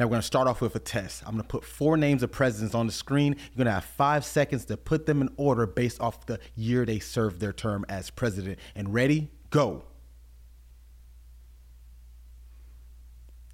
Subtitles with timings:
[0.00, 1.22] Now we're going to start off with a test.
[1.26, 3.34] I'm going to put four names of presidents on the screen.
[3.34, 6.86] You're going to have five seconds to put them in order based off the year
[6.86, 8.58] they served their term as president.
[8.74, 9.84] And ready, go.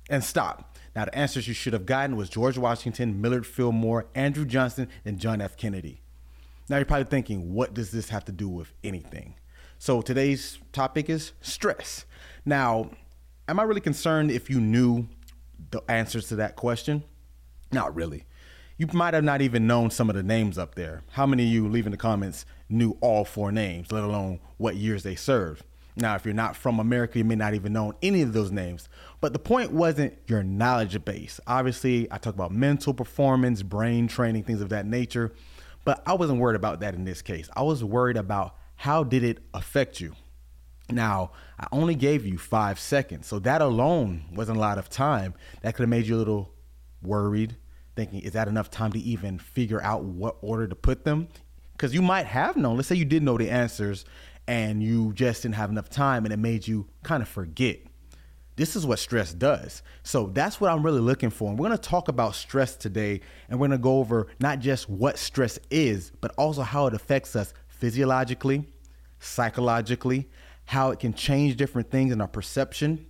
[0.09, 0.79] And stop.
[0.95, 5.19] Now the answers you should have gotten was George Washington, Millard Fillmore, Andrew Johnson, and
[5.19, 5.56] John F.
[5.56, 6.01] Kennedy.
[6.69, 9.35] Now you're probably thinking, what does this have to do with anything?
[9.81, 12.06] So today's topic is stress.
[12.44, 12.90] Now,
[13.49, 15.08] am I really concerned if you knew
[15.71, 17.05] the answers to that question?
[17.73, 18.24] Not really.
[18.78, 21.02] You might have not even known some of the names up there.
[21.12, 24.77] How many of you leave in the comments knew all four names, let alone what
[24.77, 25.64] years they served?
[25.98, 28.87] Now, if you're not from America, you may not even know any of those names.
[29.23, 31.41] But the point wasn't your knowledge base.
[31.47, 35.33] Obviously, I talk about mental performance, brain training, things of that nature.
[35.86, 37.48] But I wasn't worried about that in this case.
[37.56, 40.14] I was worried about how did it affect you?
[40.90, 43.27] Now, I only gave you five seconds.
[43.27, 45.34] So that alone wasn't a lot of time.
[45.62, 46.52] That could have made you a little
[47.02, 47.56] worried,
[47.96, 51.28] thinking, is that enough time to even figure out what order to put them?
[51.72, 52.77] Because you might have known.
[52.77, 54.05] Let's say you did know the answers
[54.46, 57.80] and you just didn't have enough time and it made you kind of forget.
[58.55, 59.83] This is what stress does.
[60.02, 61.50] So that's what I'm really looking for.
[61.50, 64.61] And we're going to talk about stress today and we're going to go over not
[64.61, 68.64] just what stress is, but also how it affects us physiologically,
[69.20, 70.30] psychologically,
[70.67, 73.06] how it can change different things in our perception,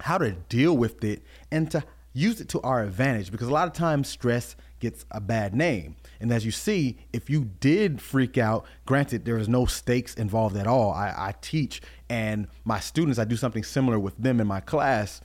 [0.00, 3.68] how to deal with it, and to use it to our advantage because a lot
[3.68, 5.96] of times stress gets a bad name.
[6.20, 10.56] And as you see, if you did freak out, granted, there is no stakes involved
[10.56, 10.92] at all.
[10.92, 15.20] I, I, teach, and my students, I do something similar with them in my class.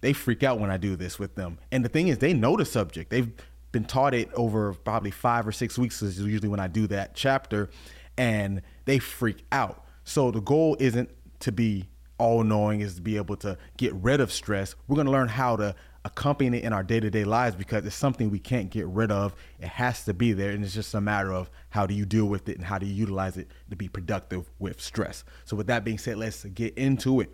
[0.00, 1.58] They freak out when I do this with them.
[1.70, 3.10] And the thing is, they know the subject.
[3.10, 3.30] They've
[3.72, 7.14] been taught it over probably five or six weeks, is usually when I do that
[7.14, 7.70] chapter,
[8.16, 9.81] and they freak out.
[10.04, 14.20] So the goal isn't to be all knowing, is to be able to get rid
[14.20, 14.74] of stress.
[14.86, 18.30] We're going to learn how to accompany it in our day-to-day lives because it's something
[18.30, 19.34] we can't get rid of.
[19.60, 22.26] It has to be there and it's just a matter of how do you deal
[22.26, 25.24] with it and how do you utilize it to be productive with stress.
[25.44, 27.32] So with that being said let's get into it.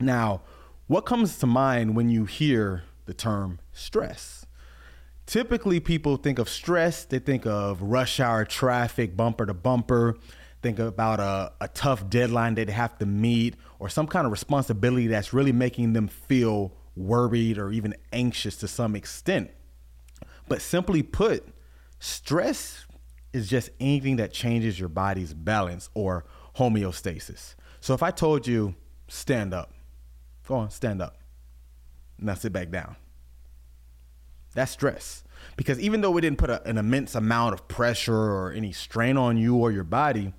[0.00, 0.42] Now
[0.86, 4.46] what comes to mind when you hear the term stress?
[5.26, 10.16] Typically people think of stress they think of rush hour traffic bumper to bumper
[10.62, 15.08] think about a, a tough deadline they have to meet or some kind of responsibility
[15.08, 19.50] that's really making them feel worried or even anxious to some extent.
[20.48, 21.46] But simply put,
[21.98, 22.86] stress
[23.32, 26.24] is just anything that changes your body's balance or
[26.56, 27.54] homeostasis.
[27.80, 28.74] So if I told you,
[29.08, 29.72] stand up,
[30.46, 31.16] go on, stand up.
[32.18, 32.96] Now sit back down.
[34.54, 35.24] That's stress.
[35.56, 39.16] Because even though we didn't put a, an immense amount of pressure or any strain
[39.16, 40.32] on you or your body,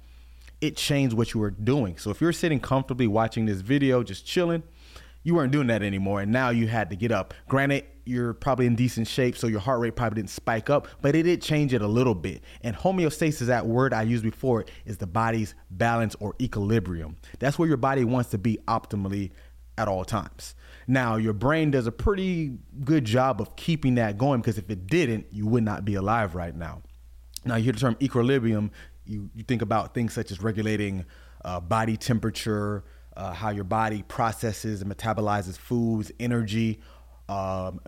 [0.63, 1.97] it changed what you were doing.
[1.97, 4.63] So if you're sitting comfortably watching this video, just chilling,
[5.21, 6.21] you weren't doing that anymore.
[6.21, 7.33] And now you had to get up.
[7.49, 11.15] Granted you're probably in decent shape so your heart rate probably didn't spike up but
[11.15, 12.43] it did change it a little bit.
[12.61, 17.15] And homeostasis that word i used before is the body's balance or equilibrium.
[17.39, 19.31] That's where your body wants to be optimally
[19.77, 20.55] at all times.
[20.85, 24.87] Now your brain does a pretty good job of keeping that going because if it
[24.87, 26.81] didn't you would not be alive right now.
[27.45, 28.71] Now you hear the term equilibrium
[29.05, 31.05] you, you think about things such as regulating
[31.43, 32.83] uh, body temperature
[33.15, 36.79] uh, how your body processes and metabolizes foods, energy,
[37.29, 37.79] um,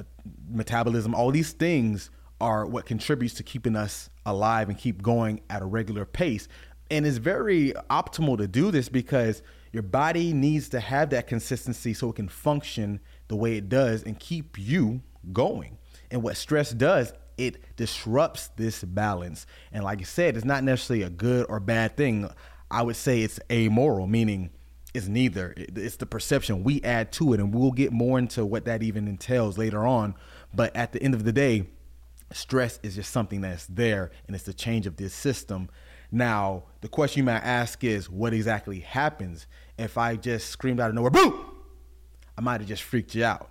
[0.49, 2.09] metabolism, all these things
[2.39, 6.47] are what contributes to keeping us alive and keep going at a regular pace.
[6.91, 11.93] And it's very optimal to do this because your body needs to have that consistency
[11.93, 15.01] so it can function the way it does and keep you
[15.33, 15.77] going.
[16.11, 19.45] And what stress does, it disrupts this balance.
[19.71, 22.29] And like I said, it's not necessarily a good or bad thing.
[22.71, 24.49] I would say it's amoral, meaning
[24.93, 25.53] it's neither.
[25.57, 29.07] It's the perception we add to it, and we'll get more into what that even
[29.07, 30.15] entails later on.
[30.53, 31.67] But at the end of the day,
[32.31, 35.69] stress is just something that's there, and it's the change of this system.
[36.11, 39.47] Now, the question you might ask is, what exactly happens
[39.77, 41.51] if I just screamed out of nowhere, boom?
[42.37, 43.49] I might have just freaked you out.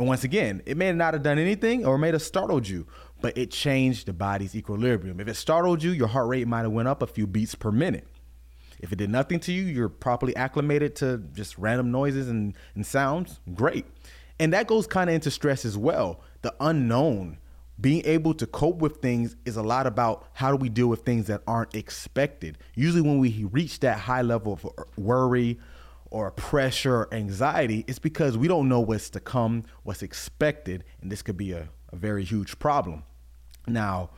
[0.00, 2.86] And once again, it may not have done anything or may have startled you,
[3.20, 5.20] but it changed the body's equilibrium.
[5.20, 7.70] If it startled you, your heart rate might have went up a few beats per
[7.70, 8.08] minute.
[8.78, 12.86] If it did nothing to you, you're properly acclimated to just random noises and, and
[12.86, 13.84] sounds, great.
[14.38, 16.22] And that goes kind of into stress as well.
[16.40, 17.36] The unknown,
[17.78, 21.02] being able to cope with things is a lot about how do we deal with
[21.02, 22.56] things that aren't expected.
[22.74, 24.66] Usually, when we reach that high level of
[24.96, 25.60] worry
[26.10, 31.10] or pressure or anxiety, it's because we don't know what's to come, what's expected, and
[31.10, 33.04] this could be a, a very huge problem.
[33.66, 34.10] Now,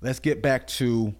[0.00, 1.14] let's get back to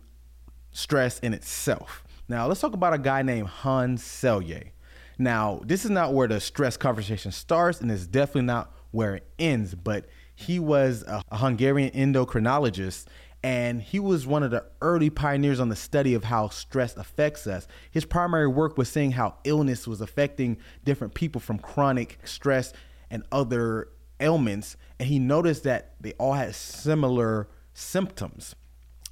[0.72, 2.04] stress in itself.
[2.28, 4.70] Now, let's talk about a guy named Hans Selye.
[5.18, 9.26] Now, this is not where the stress conversation starts, and it's definitely not where it
[9.38, 13.06] ends, but he was a, a Hungarian endocrinologist
[13.46, 17.46] and he was one of the early pioneers on the study of how stress affects
[17.46, 17.68] us.
[17.92, 22.72] His primary work was seeing how illness was affecting different people from chronic stress
[23.08, 23.86] and other
[24.18, 28.56] ailments, and he noticed that they all had similar symptoms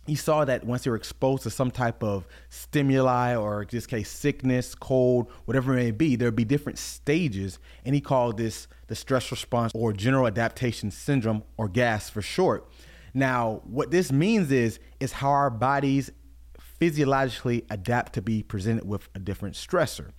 [0.07, 3.87] he saw that once they were exposed to some type of stimuli or in this
[3.87, 8.67] case sickness cold whatever it may be there'd be different stages and he called this
[8.89, 12.69] the stress response or general adaptation syndrome or gas for short
[13.15, 16.11] now what this means is is how our bodies
[16.59, 20.11] physiologically adapt to be presented with a different stressor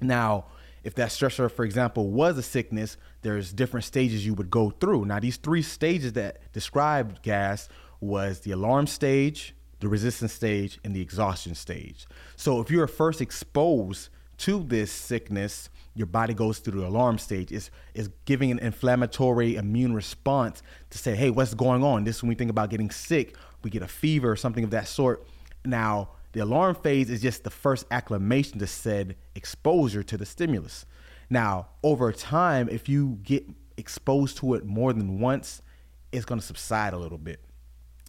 [0.00, 0.44] now
[0.82, 5.04] if that stressor for example was a sickness there's different stages you would go through
[5.04, 7.68] now these three stages that described gas
[8.04, 12.06] was the alarm stage, the resistance stage, and the exhaustion stage.
[12.36, 17.52] So if you're first exposed to this sickness, your body goes through the alarm stage.
[17.52, 22.04] It's, it's giving an inflammatory immune response to say, hey, what's going on?
[22.04, 24.70] This is when we think about getting sick, we get a fever or something of
[24.70, 25.26] that sort.
[25.64, 30.84] Now, the alarm phase is just the first acclimation to said exposure to the stimulus.
[31.30, 33.44] Now, over time, if you get
[33.76, 35.62] exposed to it more than once,
[36.12, 37.40] it's going to subside a little bit.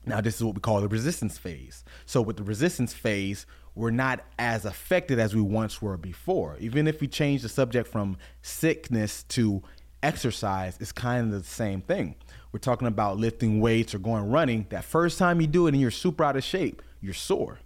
[0.07, 1.83] Now, this is what we call the resistance phase.
[2.05, 6.57] So, with the resistance phase, we're not as affected as we once were before.
[6.59, 9.61] Even if we change the subject from sickness to
[10.01, 12.15] exercise, it's kind of the same thing.
[12.53, 14.65] We're talking about lifting weights or going running.
[14.69, 17.59] That first time you do it and you're super out of shape, you're sore.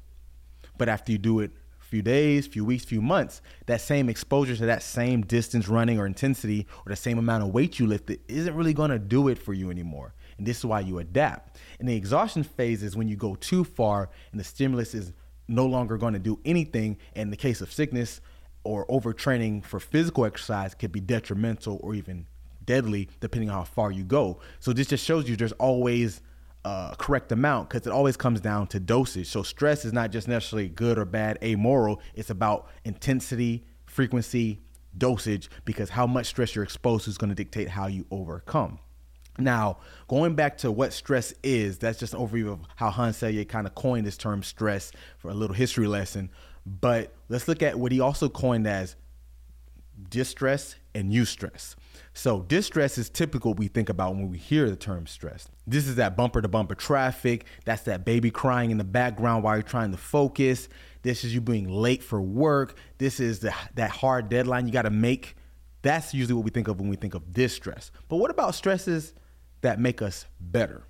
[0.80, 4.56] But after you do it a few days, few weeks, few months, that same exposure
[4.56, 8.20] to that same distance running or intensity or the same amount of weight you lifted
[8.28, 10.16] isn't really going to do it for you anymore.
[10.40, 11.58] And this is why you adapt.
[11.80, 15.14] And the exhaustion phase is when you go too far and the stimulus is
[15.50, 16.98] no longer going to do anything.
[17.16, 18.22] In the case of sickness
[18.64, 22.28] or overtraining for physical exercise could be detrimental or even
[22.66, 24.40] deadly depending on how far you go.
[24.60, 26.22] So this just shows you there's always
[26.66, 29.28] a correct amount because it always comes down to dosage.
[29.28, 32.02] So stress is not just necessarily good or bad, amoral.
[32.14, 34.62] It's about intensity, frequency,
[34.98, 38.80] dosage because how much stress you're exposed to is going to dictate how you overcome.
[39.40, 39.78] Now,
[40.08, 43.68] going back to what stress is, that's just an overview of how Hans Selye kind
[43.68, 46.30] of coined this term stress for a little history lesson.
[46.66, 48.96] But let's look at what he also coined as
[50.10, 51.76] distress and eustress.
[52.14, 55.48] So, distress is typical we think about when we hear the term stress.
[55.68, 57.46] This is that bumper to bumper traffic.
[57.66, 60.68] That's that baby crying in the background while you're trying to focus.
[61.02, 62.76] This is you being late for work.
[62.98, 65.36] This is the, that hard deadline you got to make.
[65.82, 67.92] That's usually what we think of when we think of distress.
[68.10, 69.14] But what about stresses
[69.62, 70.84] that make us better.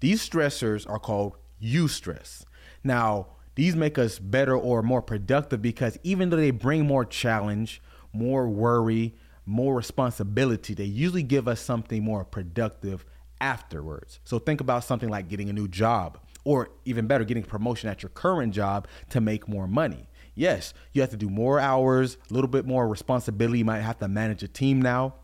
[0.00, 2.44] These stressors are called eustress.
[2.84, 7.80] Now, these make us better or more productive because even though they bring more challenge,
[8.12, 9.14] more worry,
[9.46, 13.04] more responsibility, they usually give us something more productive
[13.40, 14.20] afterwards.
[14.24, 17.88] So think about something like getting a new job or even better, getting a promotion
[17.88, 20.08] at your current job to make more money.
[20.34, 23.60] Yes, you have to do more hours, a little bit more responsibility.
[23.60, 25.14] You might have to manage a team now.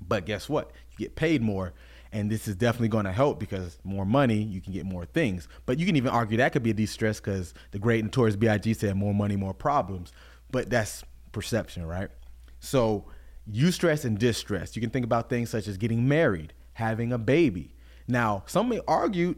[0.00, 0.72] But guess what?
[0.92, 1.74] You get paid more
[2.12, 5.48] and this is definitely going to help because more money you can get more things.
[5.66, 8.74] But you can even argue that could be a de-stress because the great Notorious B.I.G.
[8.74, 10.12] said more money more problems.
[10.50, 11.02] But that's
[11.32, 12.10] perception right?
[12.60, 13.06] So
[13.50, 14.74] eustress and distress.
[14.76, 17.74] You can think about things such as getting married having a baby.
[18.06, 19.34] Now some may argue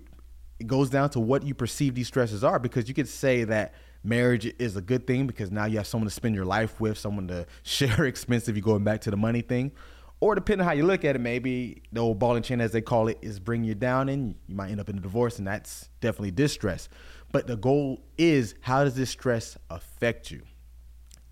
[0.58, 3.74] it goes down to what you perceive these stresses are because you could say that
[4.04, 6.98] marriage is a good thing because now you have someone to spend your life with
[6.98, 9.72] someone to share expenses if you're going back to the money thing
[10.20, 12.82] or depending how you look at it, maybe the old ball and chain, as they
[12.82, 15.46] call it, is bringing you down, and you might end up in a divorce, and
[15.46, 16.88] that's definitely distress.
[17.32, 20.42] But the goal is how does this stress affect you?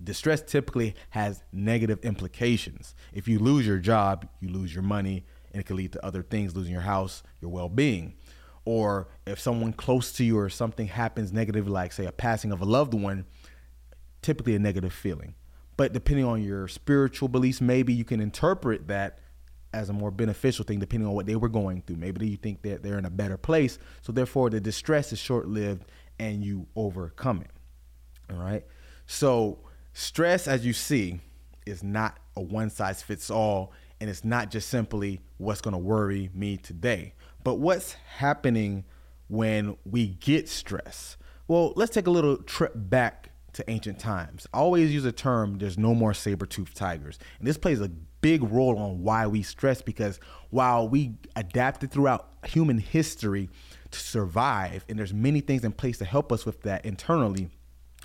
[0.03, 2.95] Distress typically has negative implications.
[3.13, 6.23] If you lose your job, you lose your money, and it can lead to other
[6.23, 8.15] things, losing your house, your well being.
[8.65, 12.61] Or if someone close to you or something happens negatively, like, say, a passing of
[12.61, 13.27] a loved one,
[14.23, 15.35] typically a negative feeling.
[15.79, 19.21] But depending on your spiritual beliefs, maybe you can interpret that
[19.73, 21.97] as a more beneficial thing, depending on what they were going through.
[21.97, 23.79] Maybe you think that they're in a better place.
[24.03, 25.85] So therefore, the distress is short lived
[26.19, 27.51] and you overcome it.
[28.29, 28.67] All right.
[29.07, 29.61] So
[29.93, 31.21] stress, as you see,
[31.65, 33.73] is not a one size fits all.
[34.01, 38.85] And it's not just simply what's going to worry me today, but what's happening
[39.29, 41.17] when we get stress.
[41.47, 44.47] Well, let's take a little trip back to ancient times.
[44.53, 47.19] I always use a term, there's no more saber-toothed tigers.
[47.39, 47.89] And this plays a
[48.21, 53.49] big role on why we stress because while we adapted throughout human history
[53.91, 57.51] to survive, and there's many things in place to help us with that internally,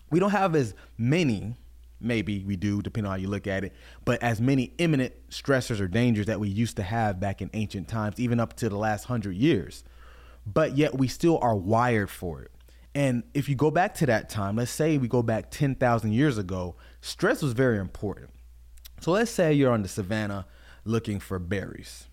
[0.10, 1.58] we don't have as many
[2.04, 3.74] Maybe we do, depending on how you look at it.
[4.04, 7.88] But as many imminent stressors or dangers that we used to have back in ancient
[7.88, 9.84] times, even up to the last hundred years.
[10.46, 12.52] But yet we still are wired for it.
[12.96, 16.38] And if you go back to that time, let's say we go back 10,000 years
[16.38, 18.30] ago, stress was very important.
[19.02, 20.46] So let's say you're on the savannah
[20.86, 22.08] looking for berries.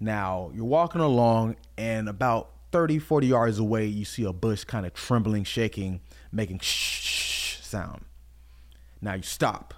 [0.00, 4.86] Now, you're walking along, and about 30, 40 yards away, you see a bush kind
[4.86, 6.00] of trembling, shaking,
[6.32, 8.04] making shh sound.
[9.00, 9.74] Now you stop.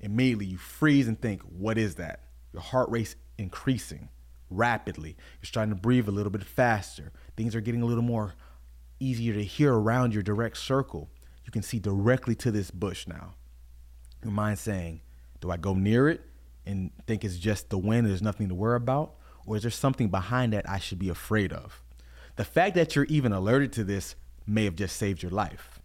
[0.00, 2.20] Immediately, you freeze and think, what is that?
[2.52, 4.08] Your heart rate's increasing
[4.50, 5.16] rapidly.
[5.40, 7.12] You're starting to breathe a little bit faster.
[7.36, 8.34] Things are getting a little more
[9.02, 11.10] easier to hear around your direct circle.
[11.44, 13.34] You can see directly to this bush now.
[14.22, 15.00] Your mind saying,
[15.40, 16.22] Do I go near it
[16.64, 19.14] and think it's just the wind, there's nothing to worry about?
[19.46, 21.82] Or is there something behind that I should be afraid of?
[22.36, 24.14] The fact that you're even alerted to this
[24.46, 25.80] may have just saved your life.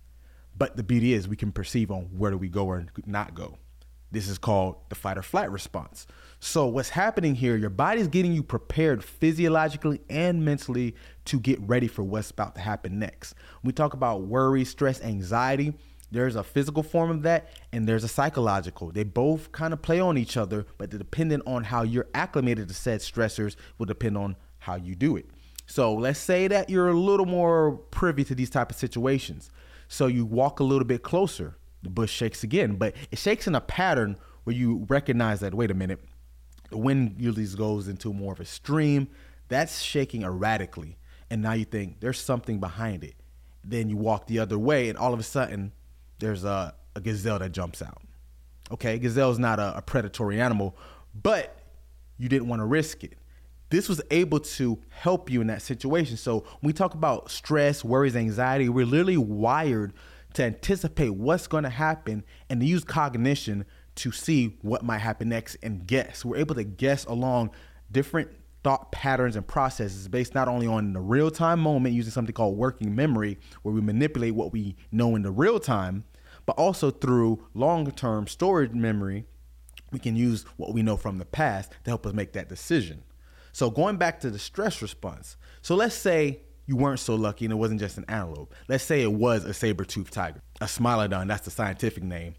[0.55, 3.57] But the beauty is we can perceive on where do we go or not go.
[4.12, 6.07] This is called the fight or flight response.
[6.39, 11.88] So, what's happening here, your body's getting you prepared physiologically and mentally to get ready
[11.88, 13.34] for what's about to happen next.
[13.63, 15.74] We talk about worry, stress, anxiety,
[16.12, 18.91] there's a physical form of that and there's a psychological.
[18.91, 22.74] They both kind of play on each other, but depending on how you're acclimated to
[22.74, 25.25] said stressors will depend on how you do it.
[25.65, 29.50] So, let's say that you're a little more privy to these type of situations.
[29.88, 33.56] So, you walk a little bit closer the bush shakes again, but it shakes in
[33.56, 36.00] a pattern where you recognize that, wait a minute,
[36.69, 39.07] the wind usually goes into more of a stream.
[39.47, 40.97] That's shaking erratically.
[41.29, 43.15] And now you think there's something behind it.
[43.63, 45.74] Then you walk the other way, and all of a sudden,
[46.19, 48.01] there's a, a gazelle that jumps out.
[48.71, 50.75] Okay, gazelle is not a, a predatory animal,
[51.13, 51.57] but
[52.17, 53.17] you didn't want to risk it.
[53.69, 56.15] This was able to help you in that situation.
[56.15, 59.93] So when we talk about stress, worries, anxiety, we're literally wired
[60.33, 63.65] to anticipate what's going to happen and to use cognition
[63.97, 66.23] to see what might happen next and guess.
[66.23, 67.51] We're able to guess along
[67.91, 68.29] different
[68.63, 72.57] thought patterns and processes based not only on the real time moment using something called
[72.57, 76.03] working memory, where we manipulate what we know in the real time,
[76.45, 79.25] but also through long term storage memory,
[79.91, 83.03] we can use what we know from the past to help us make that decision.
[83.51, 85.37] So, going back to the stress response.
[85.61, 88.53] So, let's say you weren't so lucky and it wasn't just an antelope.
[88.67, 92.35] Let's say it was a saber-toothed tiger, a smilodon, that's the scientific name.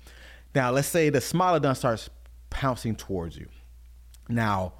[0.55, 2.11] Now, let's say the smilodon starts
[2.51, 3.49] pouncing towards you.
[4.29, 4.75] Now,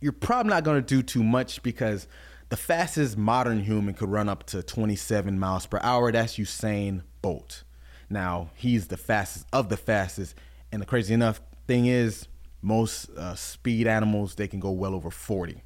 [0.00, 2.08] you're probably not going to do too much because
[2.48, 6.12] the fastest modern human could run up to 27 miles per hour.
[6.12, 7.64] That's Usain Bolt.
[8.10, 10.34] Now, he's the fastest of the fastest.
[10.70, 12.28] And the crazy enough thing is,
[12.60, 15.62] most uh, speed animals, they can go well over 40.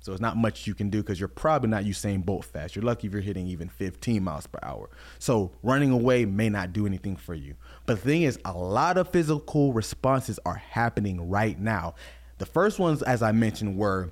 [0.00, 2.74] So it's not much you can do because you're probably not Usain Bolt fast.
[2.74, 4.88] You're lucky if you're hitting even 15 miles per hour.
[5.18, 7.54] So running away may not do anything for you.
[7.84, 11.94] But the thing is, a lot of physical responses are happening right now.
[12.38, 14.10] The first ones, as I mentioned, were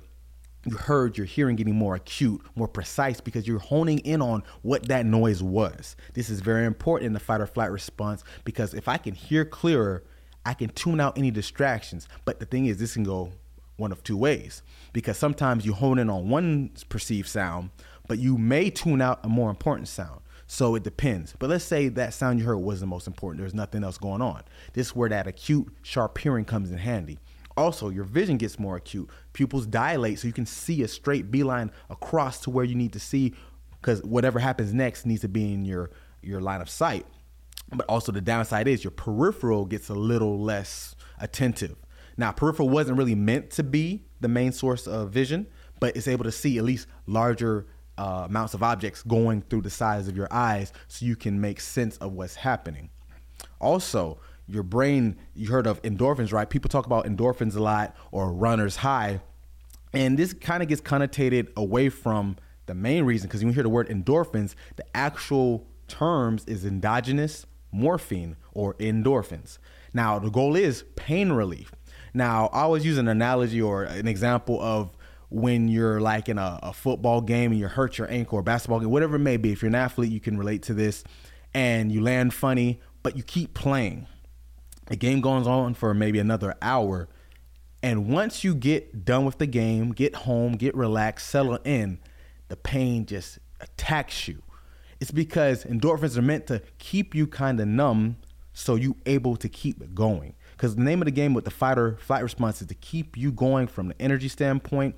[0.65, 4.87] you heard your hearing getting more acute, more precise because you're honing in on what
[4.89, 5.95] that noise was.
[6.13, 9.45] This is very important in the fight or flight response because if I can hear
[9.45, 10.03] clearer,
[10.45, 12.07] I can tune out any distractions.
[12.25, 13.31] But the thing is, this can go
[13.79, 14.61] one of two ways
[14.93, 17.69] because sometimes you hone in on one perceived sound,
[18.07, 20.21] but you may tune out a more important sound.
[20.47, 21.35] So it depends.
[21.37, 23.39] But let's say that sound you heard was the most important.
[23.39, 24.41] There's nothing else going on.
[24.73, 27.19] This is where that acute, sharp hearing comes in handy.
[27.55, 29.09] Also, your vision gets more acute.
[29.33, 32.99] Pupils dilate so you can see a straight beeline across to where you need to
[32.99, 33.35] see
[33.79, 37.05] because whatever happens next needs to be in your, your line of sight.
[37.71, 41.75] But also, the downside is your peripheral gets a little less attentive.
[42.19, 45.47] Now, peripheral wasn't really meant to be the main source of vision,
[45.79, 47.65] but it's able to see at least larger
[47.97, 51.61] uh, amounts of objects going through the sides of your eyes so you can make
[51.61, 52.89] sense of what's happening.
[53.61, 56.49] Also, your brain, you heard of endorphins, right?
[56.49, 59.21] People talk about endorphins a lot or runner's high.
[59.93, 62.35] And this kind of gets connotated away from
[62.65, 67.45] the main reason because when you hear the word endorphins, the actual terms is endogenous
[67.71, 69.57] morphine or endorphins.
[69.93, 71.71] Now, the goal is pain relief.
[72.13, 74.91] Now, I always use an analogy or an example of
[75.29, 78.79] when you're like in a, a, football game and you hurt your ankle or basketball
[78.79, 79.51] game, whatever it may be.
[79.51, 81.03] If you're an athlete, you can relate to this
[81.53, 84.07] and you land funny, but you keep playing.
[84.87, 87.07] The game goes on for maybe another hour.
[87.83, 91.99] And once you get done with the game, get home, get relaxed, settle in,
[92.47, 94.41] the pain just attacks you.
[94.99, 98.17] It's because endorphins are meant to keep you kind of numb
[98.51, 101.79] so you able to keep going because the name of the game with the fight
[101.79, 104.93] or flight response is to keep you going from the energy standpoint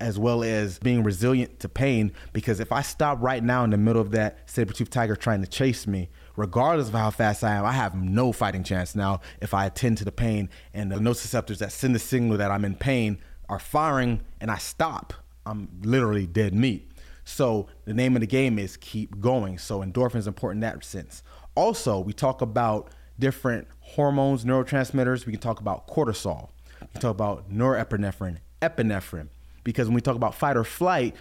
[0.00, 2.10] as well as being resilient to pain.
[2.32, 5.42] Because if I stop right now in the middle of that saber tooth tiger trying
[5.42, 9.20] to chase me, regardless of how fast I am, I have no fighting chance now
[9.42, 12.64] if I attend to the pain and the nociceptors that send the signal that I'm
[12.64, 13.18] in pain
[13.50, 15.12] are firing and I stop.
[15.44, 16.90] I'm literally dead meat.
[17.26, 19.58] So the name of the game is keep going.
[19.58, 21.22] So endorphins important in that sense.
[21.54, 25.26] Also, we talk about different hormones, neurotransmitters.
[25.26, 26.50] We can talk about cortisol.
[26.80, 29.28] We can talk about norepinephrine, epinephrine.
[29.62, 31.14] Because when we talk about fight or flight,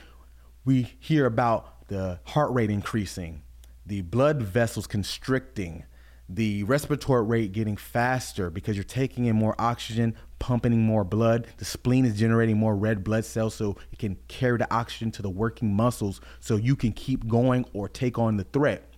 [0.65, 3.43] we hear about the heart rate increasing,
[3.85, 5.83] the blood vessels constricting,
[6.29, 11.47] the respiratory rate getting faster because you're taking in more oxygen, pumping more blood.
[11.57, 15.21] The spleen is generating more red blood cells so it can carry the oxygen to
[15.21, 18.92] the working muscles so you can keep going or take on the threat.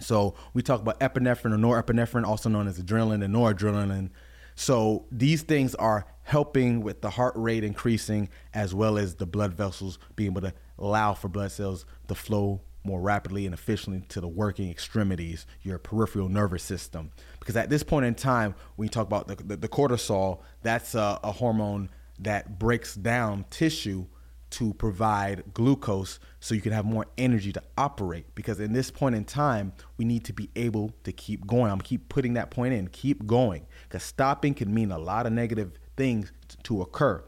[0.00, 4.10] So we talk about epinephrine or norepinephrine, also known as adrenaline and noradrenaline.
[4.54, 9.54] So these things are helping with the heart rate increasing as well as the blood
[9.54, 14.20] vessels being able to allow for blood cells to flow more rapidly and efficiently to
[14.20, 17.12] the working extremities, your peripheral nervous system.
[17.38, 20.94] Because at this point in time, when you talk about the, the, the cortisol, that's
[20.94, 24.06] a, a hormone that breaks down tissue
[24.50, 28.26] to provide glucose so you can have more energy to operate.
[28.34, 31.70] Because in this point in time we need to be able to keep going.
[31.70, 32.88] I'm keep putting that point in.
[32.88, 33.66] Keep going.
[33.84, 37.22] Because stopping can mean a lot of negative things t- to occur.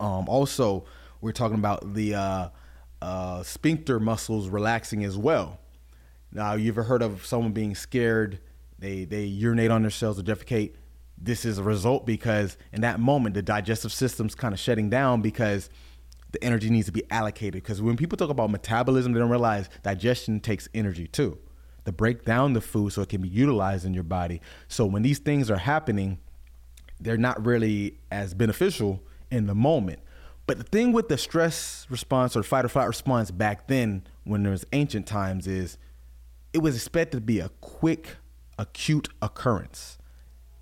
[0.00, 0.84] Um, also
[1.20, 2.48] we're talking about the uh,
[3.02, 5.58] uh, sphincter muscles relaxing as well.
[6.32, 8.40] Now you ever heard of someone being scared?
[8.78, 10.74] They they urinate on themselves or defecate.
[11.20, 15.20] This is a result because in that moment the digestive system's kind of shutting down
[15.20, 15.68] because
[16.30, 19.68] the energy needs to be allocated because when people talk about metabolism, they don't realize
[19.82, 21.38] digestion takes energy too
[21.84, 24.42] to break down the food so it can be utilized in your body.
[24.68, 26.18] So when these things are happening,
[27.00, 30.00] they're not really as beneficial in the moment.
[30.46, 34.42] But the thing with the stress response or fight or flight response back then, when
[34.42, 35.78] there was ancient times, is
[36.52, 38.16] it was expected to be a quick,
[38.58, 39.98] acute occurrence,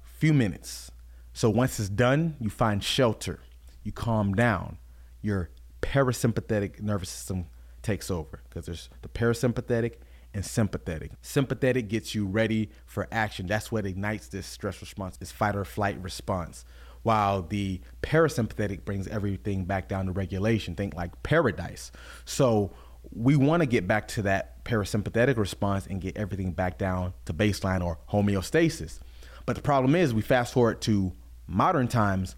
[0.03, 0.91] few minutes.
[1.33, 3.41] So once it's done, you find shelter,
[3.83, 4.79] you calm down,
[5.23, 5.51] your
[5.87, 7.47] parasympathetic nervous system
[7.83, 9.95] takes over because there's the parasympathetic
[10.35, 11.13] and sympathetic.
[11.23, 13.47] Sympathetic gets you ready for action.
[13.47, 16.65] That's what ignites this stress response, this fight or flight response.
[17.05, 20.75] While the parasympathetic brings everything back down to regulation.
[20.75, 21.93] Think like paradise.
[22.25, 22.73] So
[23.13, 27.33] we want to get back to that parasympathetic response and get everything back down to
[27.33, 28.99] baseline or homeostasis.
[29.47, 31.13] But the problem is, we fast forward to
[31.47, 32.35] modern times,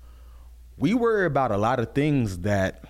[0.77, 2.85] we worry about a lot of things that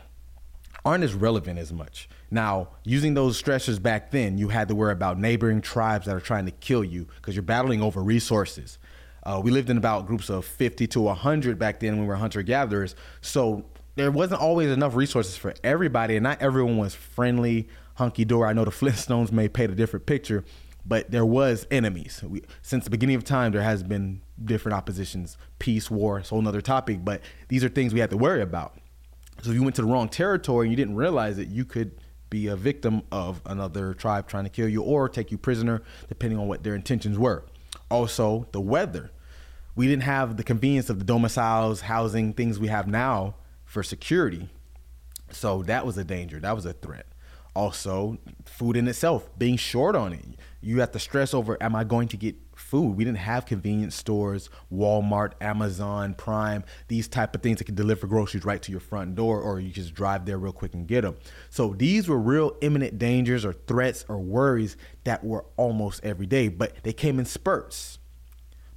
[0.89, 2.09] aren't as relevant as much.
[2.31, 6.21] Now, using those stressors back then, you had to worry about neighboring tribes that are
[6.21, 8.79] trying to kill you because you're battling over resources.
[9.23, 12.17] Uh, we lived in about groups of 50 to 100 back then when we were
[12.17, 12.97] hunter gatherers.
[13.21, 18.49] So there wasn't always enough resources for everybody, and not everyone was friendly, hunky dory.
[18.49, 20.43] I know the Flintstones may paint a different picture,
[20.87, 22.25] but there was enemies.
[22.27, 26.35] We, since the beginning of time, there has been different oppositions, peace, war, it's a
[26.35, 28.79] whole nother topic, but these are things we have to worry about.
[29.43, 31.93] So if you went to the wrong territory and you didn't realize it, you could
[32.31, 36.39] be a victim of another tribe trying to kill you or take you prisoner, depending
[36.39, 37.45] on what their intentions were.
[37.91, 39.11] Also, the weather.
[39.75, 44.49] We didn't have the convenience of the domiciles, housing, things we have now for security.
[45.31, 46.41] So that was a danger.
[46.41, 47.07] That was a threat.
[47.55, 50.25] Also, food in itself, being short on it.
[50.61, 52.97] You have to stress over, am I going to get food.
[52.97, 58.07] We didn't have convenience stores, Walmart, Amazon, Prime, these type of things that can deliver
[58.07, 61.01] groceries right to your front door, or you just drive there real quick and get
[61.01, 61.17] them.
[61.51, 66.49] So these were real imminent dangers or threats or worries that were almost every day,
[66.49, 67.99] but they came in spurts.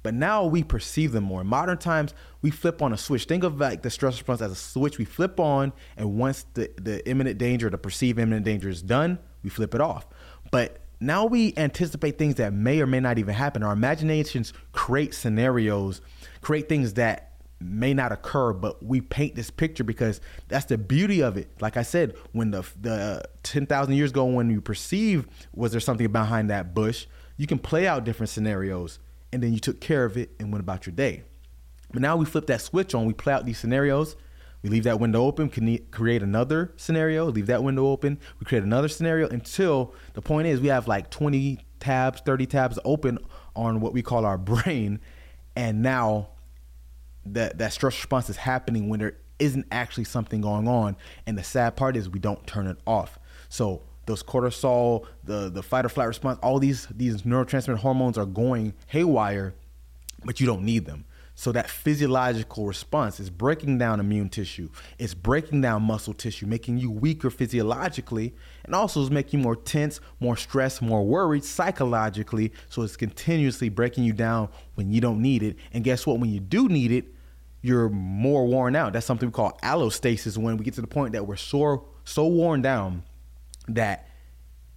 [0.02, 1.42] But now we perceive them more.
[1.42, 3.26] In modern times, we flip on a switch.
[3.26, 6.70] Think of like the stress response as a switch we flip on, and once the,
[6.76, 10.06] the imminent danger, the perceived imminent danger is done, we flip it off.
[10.50, 13.62] But now we anticipate things that may or may not even happen.
[13.62, 16.00] Our imaginations create scenarios,
[16.40, 21.22] create things that may not occur, but we paint this picture because that's the beauty
[21.22, 21.50] of it.
[21.60, 25.80] Like I said, when the the ten thousand years ago, when you perceive was there
[25.80, 28.98] something behind that bush, you can play out different scenarios,
[29.32, 31.24] and then you took care of it and went about your day.
[31.92, 33.06] But now we flip that switch on.
[33.06, 34.16] We play out these scenarios
[34.62, 38.62] we leave that window open, can create another scenario, leave that window open, we create
[38.62, 43.18] another scenario until the point is we have like 20 tabs, 30 tabs open
[43.56, 45.00] on what we call our brain.
[45.56, 46.28] And now
[47.26, 50.96] that, that stress response is happening when there isn't actually something going on.
[51.26, 53.18] And the sad part is we don't turn it off.
[53.48, 58.26] So those cortisol, the, the fight or flight response, all these, these neurotransmitter hormones are
[58.26, 59.54] going haywire,
[60.24, 61.04] but you don't need them.
[61.34, 64.68] So that physiological response is breaking down immune tissue.
[64.98, 69.56] It's breaking down muscle tissue, making you weaker physiologically, and also is making you more
[69.56, 72.52] tense, more stressed, more worried psychologically.
[72.68, 75.56] So it's continuously breaking you down when you don't need it.
[75.72, 76.18] And guess what?
[76.18, 77.06] When you do need it,
[77.62, 78.92] you're more worn out.
[78.92, 82.26] That's something we call allostasis when we get to the point that we're so so
[82.26, 83.04] worn down
[83.68, 84.08] that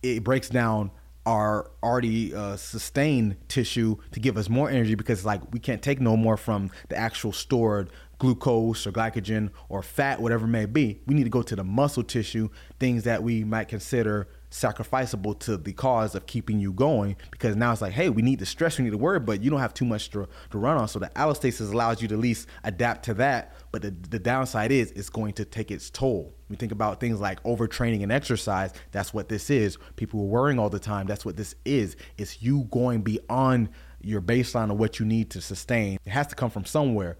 [0.03, 0.91] it breaks down
[1.25, 5.99] our already uh, sustained tissue to give us more energy because like we can't take
[5.99, 11.01] no more from the actual stored glucose or glycogen or fat whatever may be.
[11.05, 15.57] We need to go to the muscle tissue things that we might consider sacrificable to
[15.57, 18.77] the cause of keeping you going because now it's like hey we need the stress
[18.77, 20.87] we need to worry but you don't have too much to, to run on.
[20.87, 24.71] So the allostasis allows you to at least adapt to that but the, the downside
[24.71, 26.33] is it's going to take its toll.
[26.47, 28.71] We think about things like overtraining and exercise.
[28.91, 29.77] That's what this is.
[29.97, 31.07] People are worrying all the time.
[31.07, 31.97] That's what this is.
[32.17, 33.67] It's you going beyond
[33.99, 35.97] your baseline of what you need to sustain.
[36.05, 37.17] It has to come from somewhere.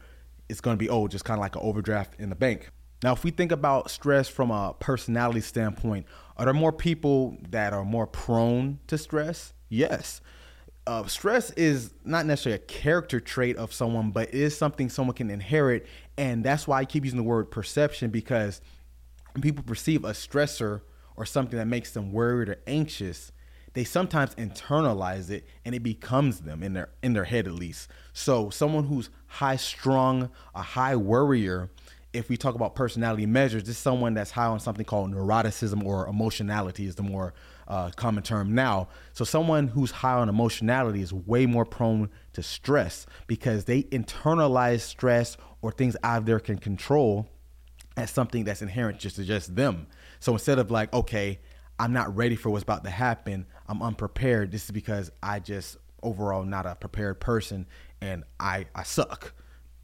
[0.48, 2.72] It's going to be oh just kind of like an overdraft in the bank.
[3.04, 6.06] Now, if we think about stress from a personality standpoint,
[6.38, 9.54] are there more people that are more prone to stress?
[9.70, 10.22] Yes.
[10.88, 15.16] Uh, stress is not necessarily a character trait of someone, but it is something someone
[15.16, 15.88] can inherit.
[16.18, 18.62] And that's why I keep using the word perception because
[19.34, 20.82] when people perceive a stressor
[21.16, 23.32] or something that makes them worried or anxious,
[23.74, 27.90] they sometimes internalize it and it becomes them in their in their head at least.
[28.14, 31.70] So someone who's high strung, a high worrier,
[32.16, 35.84] if we talk about personality measures, this is someone that's high on something called neuroticism
[35.84, 37.34] or emotionality is the more
[37.68, 38.88] uh, common term now.
[39.14, 44.82] So someone who's high on emotionality is way more prone to stress because they internalize
[44.82, 47.28] stress or things out of their can control
[47.98, 49.88] as something that's inherent just to just them.
[50.20, 51.40] So instead of like, okay,
[51.78, 54.52] I'm not ready for what's about to happen, I'm unprepared.
[54.52, 57.66] This is because I just overall not a prepared person
[58.00, 59.34] and I I suck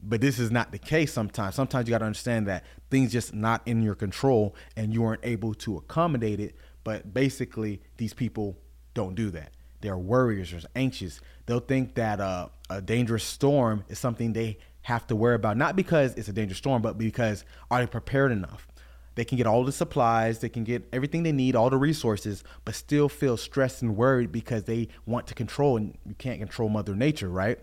[0.02, 1.54] but this is not the case sometimes.
[1.54, 5.24] Sometimes you got to understand that things just not in your control and you aren't
[5.24, 6.56] able to accommodate it.
[6.84, 8.56] But basically, these people
[8.94, 9.52] don't do that.
[9.80, 11.20] They're worriers or anxious.
[11.46, 15.76] They'll think that uh, a dangerous storm is something they have to worry about, not
[15.76, 18.66] because it's a dangerous storm, but because are they prepared enough?
[19.14, 22.42] They can get all the supplies, they can get everything they need, all the resources,
[22.64, 26.68] but still feel stressed and worried because they want to control, and you can't control
[26.68, 27.58] Mother Nature, right?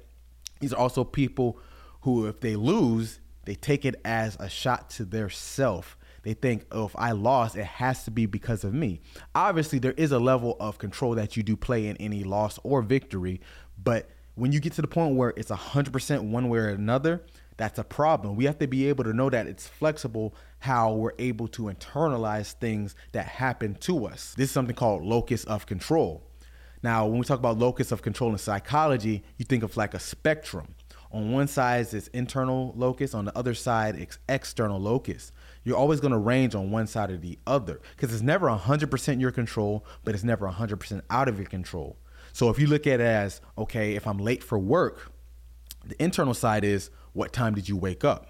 [0.59, 1.59] These are also people
[2.01, 5.97] who, if they lose, they take it as a shot to their self.
[6.23, 9.01] They think, oh, if I lost, it has to be because of me.
[9.33, 12.81] Obviously, there is a level of control that you do play in any loss or
[12.81, 13.41] victory,
[13.81, 17.21] but when you get to the point where it's 100% one way or another,
[17.57, 18.37] that's a problem.
[18.37, 22.53] We have to be able to know that it's flexible how we're able to internalize
[22.53, 24.33] things that happen to us.
[24.37, 26.23] This is something called locus of control.
[26.81, 29.99] Now, when we talk about locus of control in psychology, you think of like a
[29.99, 30.75] spectrum.
[31.11, 35.31] On one side is internal locus, on the other side it's external locus.
[35.63, 39.19] You're always going to range on one side or the other because it's never 100%
[39.19, 41.97] your control, but it's never 100% out of your control.
[42.31, 45.11] So if you look at it as, okay, if I'm late for work,
[45.83, 48.27] the internal side is what time did you wake up?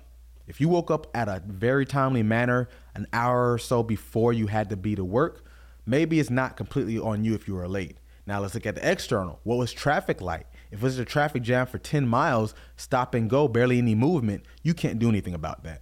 [0.48, 4.48] If you woke up at a very timely manner, an hour or so before you
[4.48, 5.46] had to be to work,
[5.86, 7.98] maybe it's not completely on you if you were late.
[8.26, 9.40] Now let's look at the external.
[9.44, 10.48] What was traffic like?
[10.72, 14.74] If it's a traffic jam for 10 miles, stop and go, barely any movement, you
[14.74, 15.82] can't do anything about that.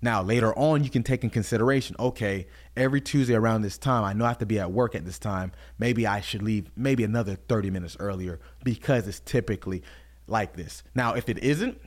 [0.00, 4.12] Now, later on, you can take in consideration okay, every Tuesday around this time, I
[4.12, 5.52] know I have to be at work at this time.
[5.78, 9.82] Maybe I should leave maybe another 30 minutes earlier because it's typically
[10.28, 10.84] like this.
[10.94, 11.80] Now, if it isn't,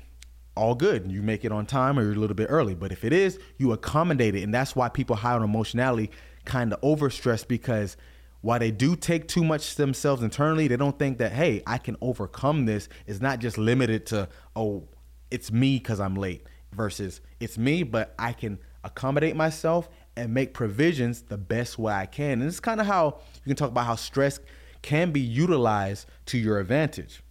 [0.56, 1.10] all good.
[1.10, 2.76] You make it on time or you're a little bit early.
[2.76, 4.44] But if it is, you accommodate it.
[4.44, 6.12] And that's why people high on emotionality
[6.44, 7.96] kind of overstress because
[8.42, 11.96] while they do take too much themselves internally, they don't think that, hey, I can
[12.02, 12.90] overcome this.
[13.06, 14.88] It's not just limited to, oh,
[15.30, 20.54] it's me because I'm late, versus it's me, but I can accommodate myself and make
[20.54, 22.42] provisions the best way I can.
[22.42, 24.40] And it's kind of how you can talk about how stress
[24.82, 27.22] can be utilized to your advantage.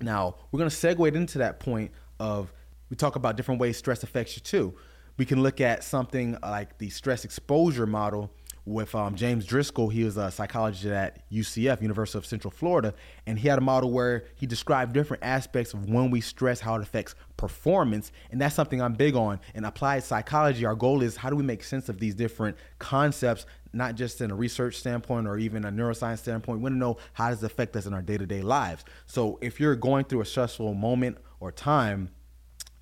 [0.00, 1.90] Now, we're going to segue into that point
[2.20, 2.52] of
[2.90, 4.74] we talk about different ways stress affects you too.
[5.16, 8.32] We can look at something like the stress exposure model
[8.66, 9.92] with um, James Driskell.
[9.92, 12.94] He was a psychologist at UCF, University of Central Florida,
[13.26, 16.74] and he had a model where he described different aspects of when we stress, how
[16.76, 19.40] it affects performance, and that's something I'm big on.
[19.54, 23.44] In applied psychology, our goal is how do we make sense of these different concepts,
[23.72, 26.58] not just in a research standpoint or even a neuroscience standpoint.
[26.58, 28.84] We want to know how does it affect us in our day-to-day lives.
[29.06, 32.10] So if you're going through a stressful moment or time,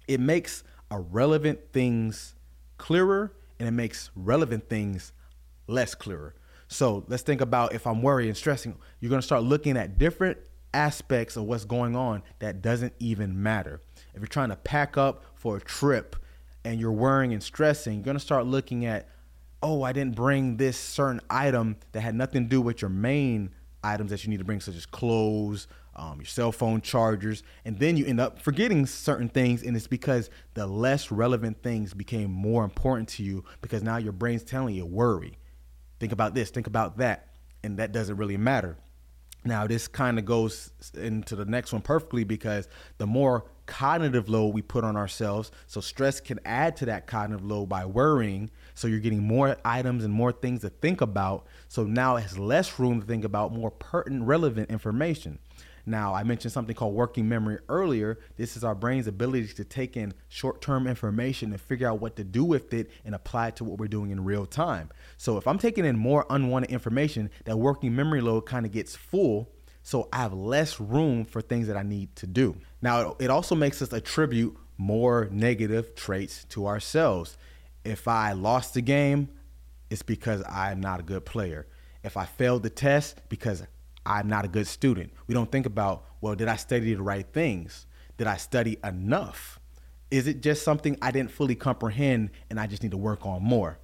[0.07, 2.35] it makes irrelevant things
[2.77, 5.13] clearer and it makes relevant things
[5.67, 6.35] less clearer.
[6.69, 9.99] So let's think about if I'm worried and stressing, you're going to start looking at
[9.99, 10.39] different
[10.75, 13.81] aspects of what's going on that doesn't even matter.
[14.15, 16.17] If you're trying to pack up for a trip
[16.65, 19.09] and you're worrying and stressing, you're going to start looking at,
[19.63, 23.51] oh, I didn't bring this certain item that had nothing to do with your main
[23.85, 27.79] items that you need to bring, such as clothes, um, your cell phone chargers, and
[27.79, 32.31] then you end up forgetting certain things, and it's because the less relevant things became
[32.31, 35.37] more important to you because now your brain's telling you worry.
[36.03, 37.29] Think about this, think about that,
[37.63, 38.77] and that doesn't really matter.
[39.45, 42.67] Now, this kind of goes into the next one perfectly because
[42.99, 47.47] the more cognitive load we put on ourselves, so stress can add to that cognitive
[47.47, 48.51] load by worrying.
[48.75, 51.47] So you're getting more items and more things to think about.
[51.69, 55.39] So now it has less room to think about more pertinent, relevant information.
[55.85, 58.19] Now, I mentioned something called working memory earlier.
[58.37, 62.17] This is our brain's ability to take in short term information and figure out what
[62.17, 64.91] to do with it and apply it to what we're doing in real time.
[65.17, 68.95] So, if I'm taking in more unwanted information, that working memory load kind of gets
[68.95, 69.51] full.
[69.83, 72.57] So, I have less room for things that I need to do.
[72.81, 77.37] Now, it also makes us attribute more negative traits to ourselves.
[77.85, 79.29] If I lost the game,
[79.91, 81.67] it's because I'm not a good player.
[82.03, 83.65] If I failed the test, because
[84.05, 85.13] I'm not a good student.
[85.27, 87.87] We don't think about, well, did I study the right things?
[88.17, 89.61] Did I study enough?
[90.11, 93.43] Is it just something I didn't fully comprehend and I just need to work on
[93.43, 93.79] more?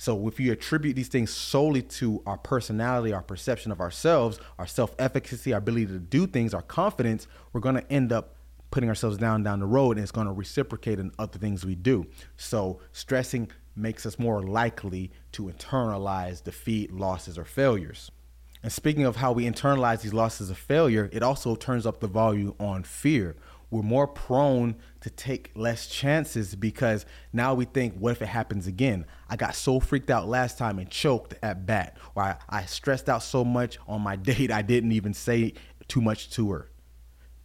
[0.00, 4.66] So if you attribute these things solely to our personality, our perception of ourselves, our
[4.66, 8.36] self-efficacy, our ability to do things, our confidence, we're going to end up
[8.70, 11.74] putting ourselves down down the road and it's going to reciprocate in other things we
[11.74, 12.06] do.
[12.36, 18.12] So stressing makes us more likely to internalize defeat, losses, or failures.
[18.62, 22.06] And speaking of how we internalize these losses of failure, it also turns up the
[22.06, 23.36] volume on fear.
[23.70, 28.66] We're more prone to take less chances because now we think, what if it happens
[28.66, 29.04] again?
[29.28, 33.08] I got so freaked out last time and choked at bat, or I, I stressed
[33.08, 35.54] out so much on my date I didn't even say
[35.86, 36.70] too much to her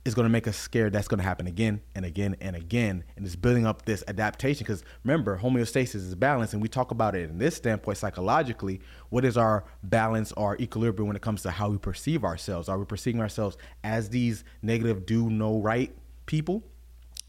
[0.05, 3.03] is going to make us scared that's going to happen again and again and again.
[3.15, 7.15] And it's building up this adaptation because remember homeostasis is balance and we talk about
[7.15, 8.81] it in this standpoint psychologically.
[9.09, 12.67] What is our balance or equilibrium when it comes to how we perceive ourselves?
[12.67, 16.63] Are we perceiving ourselves as these negative do no right people?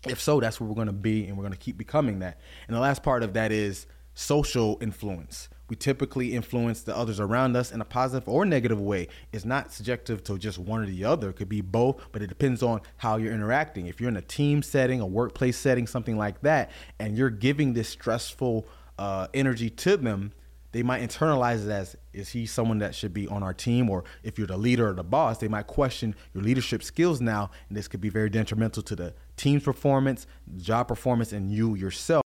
[0.07, 2.41] If so that's where we're going to be and we're going to keep becoming that.
[2.67, 7.57] And the last part of that is social influence we typically influence the others around
[7.57, 9.09] us in a positive or negative way.
[9.33, 11.31] It's not subjective to just one or the other.
[11.31, 13.87] It could be both, but it depends on how you're interacting.
[13.87, 17.73] If you're in a team setting, a workplace setting, something like that, and you're giving
[17.73, 18.67] this stressful
[18.99, 20.33] uh, energy to them,
[20.75, 24.03] they might internalize it as is he someone that should be on our team or
[24.25, 27.79] if you're the leader or the boss they might question your leadership skills now and
[27.79, 32.25] this could be very detrimental to the team's performance job performance and you yourself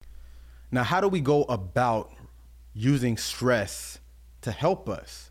[0.70, 2.12] now how do we go about
[2.76, 3.98] using stress
[4.42, 5.30] to help us.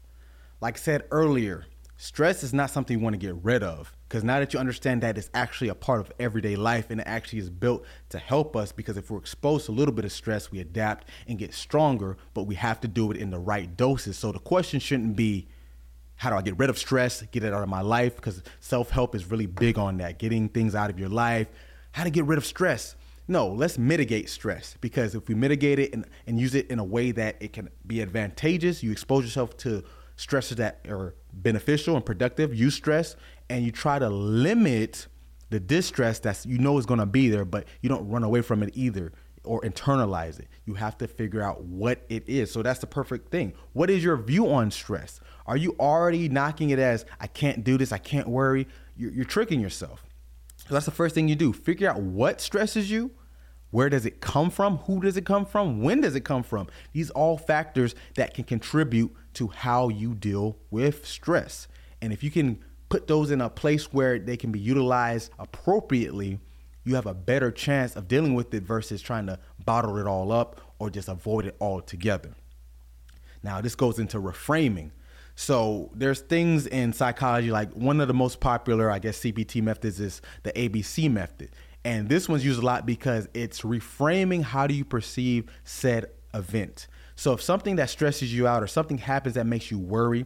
[0.61, 4.23] Like I said earlier, stress is not something you want to get rid of because
[4.23, 7.37] now that you understand that it's actually a part of everyday life and it actually
[7.37, 10.51] is built to help us because if we're exposed to a little bit of stress,
[10.51, 14.17] we adapt and get stronger, but we have to do it in the right doses.
[14.17, 15.47] So the question shouldn't be,
[16.15, 18.15] how do I get rid of stress, get it out of my life?
[18.15, 21.47] Because self help is really big on that, getting things out of your life.
[21.91, 22.95] How to get rid of stress.
[23.27, 26.83] No, let's mitigate stress because if we mitigate it and, and use it in a
[26.83, 29.83] way that it can be advantageous, you expose yourself to
[30.15, 33.15] stresses that are beneficial and productive, use stress,
[33.49, 35.07] and you try to limit
[35.49, 38.41] the distress that you know is going to be there, but you don't run away
[38.41, 39.11] from it either
[39.43, 40.47] or internalize it.
[40.65, 42.51] You have to figure out what it is.
[42.51, 43.53] So that's the perfect thing.
[43.73, 45.19] What is your view on stress?
[45.45, 48.67] Are you already knocking it as I can't do this, I can't worry?
[48.97, 50.04] You're, you're tricking yourself.
[50.67, 51.53] So that's the first thing you do.
[51.53, 53.11] Figure out what stresses you.
[53.71, 54.77] Where does it come from?
[54.79, 55.81] Who does it come from?
[55.81, 56.67] When does it come from?
[56.93, 61.67] These all factors that can contribute to how you deal with stress.
[62.01, 66.39] And if you can put those in a place where they can be utilized appropriately,
[66.83, 70.31] you have a better chance of dealing with it versus trying to bottle it all
[70.31, 72.35] up or just avoid it altogether.
[73.43, 74.91] Now, this goes into reframing.
[75.35, 79.99] So there's things in psychology like one of the most popular, I guess, CBT methods
[79.99, 81.49] is the ABC method.
[81.83, 86.87] And this one's used a lot because it's reframing how do you perceive said event.
[87.15, 90.25] So if something that stresses you out or something happens that makes you worry,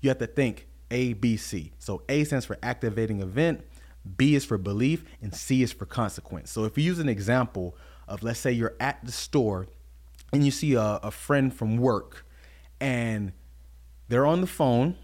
[0.00, 1.72] you have to think A, B, C.
[1.78, 3.62] So A stands for activating event,
[4.16, 6.50] B is for belief, and C is for consequence.
[6.50, 7.76] So if you use an example
[8.08, 9.66] of, let's say you're at the store
[10.32, 12.24] and you see a, a friend from work
[12.80, 13.32] and
[14.10, 14.96] they're on the phone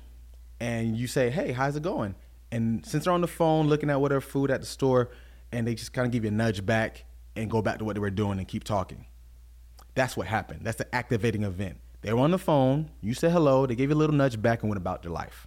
[0.61, 2.15] and you say, "Hey, how's it going?"
[2.53, 5.11] And since they're on the phone looking at whatever food at the store,
[5.53, 7.95] and they just kind of give you a nudge back and go back to what
[7.95, 9.07] they were doing and keep talking.
[9.95, 10.61] That's what happened.
[10.65, 11.79] That's the activating event.
[12.03, 12.91] They were on the phone.
[13.01, 13.67] You said hello.
[13.67, 15.47] They gave you a little nudge back and went about their life.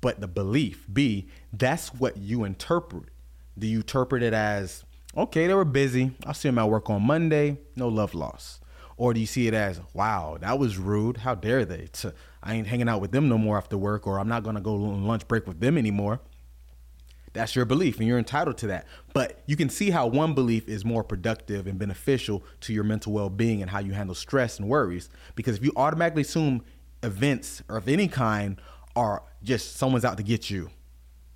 [0.00, 3.10] But the belief, B, that's what you interpret.
[3.58, 4.84] Do you interpret it as
[5.16, 6.12] okay, they were busy.
[6.24, 7.58] I'll see them at work on Monday.
[7.76, 8.61] No love lost.
[9.02, 11.16] Or do you see it as, wow, that was rude.
[11.16, 11.88] How dare they?
[12.40, 14.62] I ain't hanging out with them no more after work, or I'm not going to
[14.62, 16.20] go on lunch break with them anymore.
[17.32, 18.86] That's your belief, and you're entitled to that.
[19.12, 23.12] But you can see how one belief is more productive and beneficial to your mental
[23.12, 25.10] well being and how you handle stress and worries.
[25.34, 26.62] Because if you automatically assume
[27.02, 28.60] events or of any kind
[28.94, 30.70] are just someone's out to get you,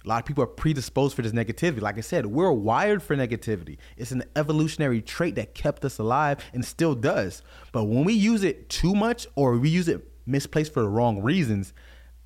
[0.06, 1.80] a lot of people are predisposed for this negativity.
[1.80, 3.78] Like I said, we're wired for negativity.
[3.96, 7.42] It's an evolutionary trait that kept us alive and still does.
[7.72, 11.22] But when we use it too much or we use it misplaced for the wrong
[11.22, 11.74] reasons,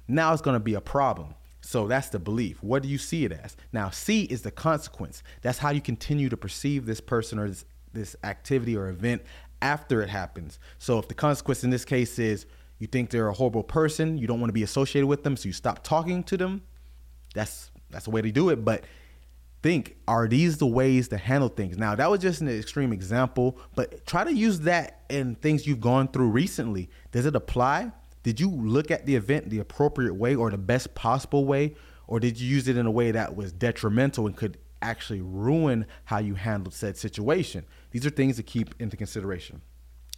[0.07, 1.35] now it's going to be a problem.
[1.62, 2.62] So that's the belief.
[2.62, 3.57] What do you see it as?
[3.73, 5.23] Now, C is the consequence.
[5.40, 7.64] That's how you continue to perceive this person or this,
[7.95, 9.23] this activity or event
[9.62, 10.59] after it happens.
[10.79, 12.45] So if the consequence in this case is
[12.79, 15.47] you think they're a horrible person, you don't want to be associated with them, so
[15.47, 16.62] you stop talking to them,
[17.35, 18.64] that's that's the way to do it.
[18.64, 18.85] But
[19.62, 21.76] think, are these the ways to handle things?
[21.76, 25.81] Now, that was just an extreme example, but try to use that in things you've
[25.81, 26.88] gone through recently.
[27.12, 27.92] Does it apply?
[28.22, 31.74] did you look at the event the appropriate way or the best possible way
[32.07, 35.87] or did you use it in a way that was detrimental and could actually ruin
[36.05, 39.61] how you handled said situation these are things to keep into consideration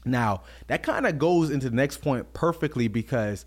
[0.04, 3.44] now that kind of goes into the next point perfectly because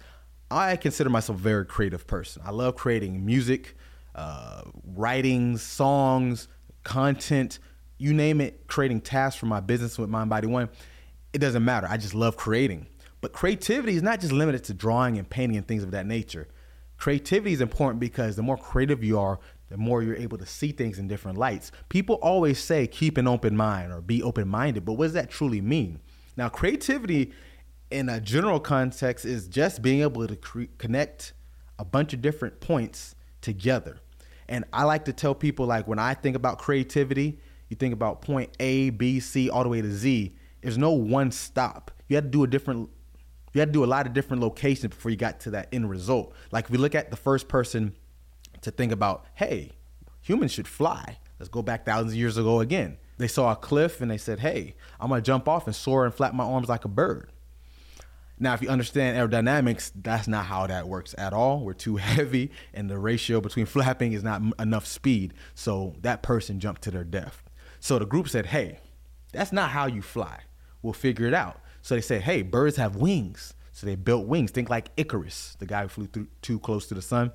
[0.52, 3.76] i consider myself a very creative person i love creating music
[4.16, 6.48] uh, writing songs
[6.84, 7.60] content
[7.98, 10.70] you name it creating tasks for my business with mind body one
[11.34, 12.88] it doesn't matter i just love creating
[13.26, 16.48] but creativity is not just limited to drawing and painting and things of that nature.
[16.98, 20.72] Creativity is important because the more creative you are, the more you're able to see
[20.72, 21.72] things in different lights.
[21.90, 25.32] People always say keep an open mind or be open minded, but what does that
[25.32, 26.02] truly mean?
[26.38, 27.34] Now, creativity
[27.90, 31.34] in a general context is just being able to cre- connect
[31.80, 34.02] a bunch of different points together.
[34.48, 38.22] And I like to tell people like when I think about creativity, you think about
[38.22, 40.36] point A, B, C, all the way to Z.
[40.62, 41.92] There's no one stop.
[42.08, 42.90] You had to do a different
[43.54, 45.90] you had to do a lot of different locations before you got to that end
[45.90, 46.34] result.
[46.52, 47.96] Like if we look at the first person
[48.62, 49.72] to think about, hey,
[50.22, 51.20] humans should fly.
[51.40, 52.98] Let's go back thousands of years ago again.
[53.18, 56.14] They saw a cliff and they said, hey, I'm gonna jump off and soar and
[56.14, 57.32] flap my arms like a bird.
[58.38, 61.62] Now, if you understand aerodynamics, that's not how that works at all.
[61.62, 65.34] We're too heavy, and the ratio between flapping is not m- enough speed.
[65.54, 67.44] So that person jumped to their death.
[67.80, 68.80] So the group said, hey,
[69.32, 70.42] that's not how you fly.
[70.82, 71.62] We'll figure it out.
[71.82, 73.54] So they said, hey, birds have wings.
[73.72, 74.52] So they built wings.
[74.52, 77.32] Think like Icarus, the guy who flew through, too close to the sun.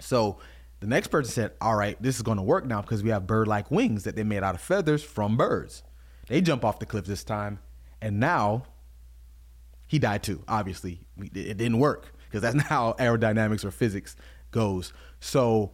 [0.00, 0.38] So
[0.80, 3.26] the next person said, all right, this is going to work now because we have
[3.26, 5.82] bird like wings that they made out of feathers from birds.
[6.28, 7.58] They jump off the cliff this time.
[8.00, 8.64] And now
[9.88, 11.00] he died too, obviously.
[11.18, 14.14] It didn't work because that's not how aerodynamics or physics
[14.50, 14.92] goes.
[15.20, 15.72] So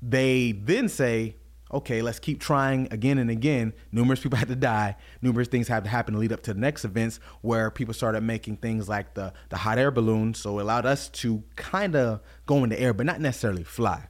[0.00, 1.36] they then say,
[1.72, 3.72] okay, let's keep trying again and again.
[3.90, 4.96] Numerous people had to die.
[5.20, 8.22] Numerous things had to happen to lead up to the next events where people started
[8.22, 10.32] making things like the, the hot air balloon.
[10.34, 14.06] So it allowed us to kind of go in the air, but not necessarily fly.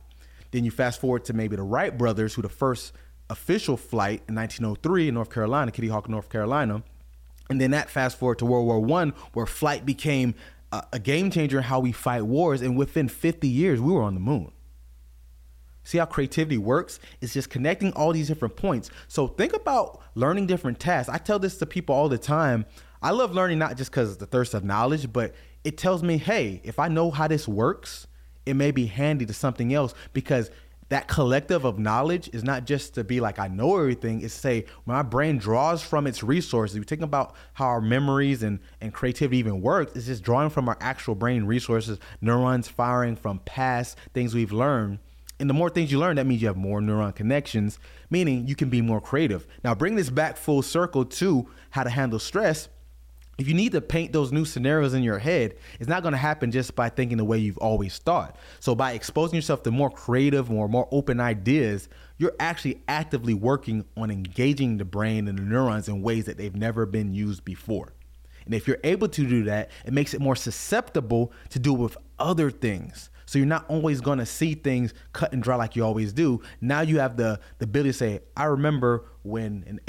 [0.51, 2.93] Then you fast forward to maybe the Wright brothers, who the first
[3.31, 6.83] official flight in 1903 in North Carolina, Kitty Hawk, North Carolina.
[7.51, 10.35] And then that fast forward to World War One, where flight became
[10.73, 12.63] a, a game changer in how we fight wars.
[12.63, 14.51] And within 50 years, we were on the moon.
[15.85, 16.99] See how creativity works?
[17.21, 18.91] It's just connecting all these different points.
[19.07, 21.11] So think about learning different tasks.
[21.11, 22.65] I tell this to people all the time.
[23.03, 26.17] I love learning not just because of the thirst of knowledge, but it tells me,
[26.17, 28.07] hey, if I know how this works,
[28.47, 30.51] it may be handy to something else because
[30.95, 34.23] that collective of knowledge is not just to be like I know everything.
[34.23, 36.79] It's say my brain draws from its resources.
[36.79, 39.97] We think about how our memories and, and creativity even works.
[39.97, 45.01] It's just drawing from our actual brain resources, neurons firing from past things we've learned
[45.41, 48.55] and the more things you learn, that means you have more neuron connections, meaning you
[48.55, 49.49] can be more creative.
[49.65, 52.69] Now, bring this back full circle to how to handle stress.
[53.39, 56.19] If you need to paint those new scenarios in your head, it's not going to
[56.19, 58.37] happen just by thinking the way you've always thought.
[58.61, 63.85] So, by exposing yourself to more creative or more open ideas, you're actually actively working
[63.97, 67.93] on engaging the brain and the neurons in ways that they've never been used before.
[68.45, 71.97] And if you're able to do that, it makes it more susceptible to do with
[72.19, 73.11] other things.
[73.27, 76.43] So you're not always going to see things cut and dry like you always do.
[76.61, 79.81] Now you have the, the ability to say, I remember when in